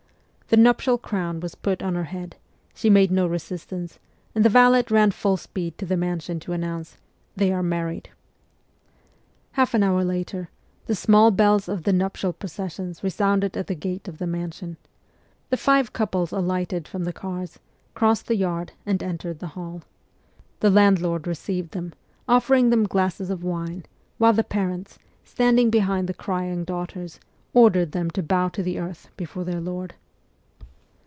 [0.53, 2.35] The nuptial crown was put on her head;
[2.75, 3.99] she made no resistance,
[4.35, 6.97] and the valet ran full speed to the mansion to announce,'
[7.37, 8.09] They are married.'
[9.53, 10.49] Half an hour later,
[10.87, 14.75] the small bells of the nuptial processions resounded at the gate of the mansion.
[15.51, 17.57] The five couples alighted from the cars,
[17.93, 19.83] crossed the yard and entered the hall.
[20.59, 21.93] The landlord received them,
[22.27, 23.85] offering them glasses of wine,
[24.17, 27.21] while the parents, standing behind the crying daughters,
[27.53, 29.95] ordered them to bow to the earth before their lord.